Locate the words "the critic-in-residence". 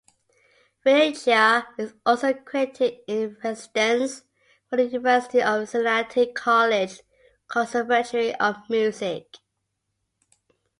2.29-4.23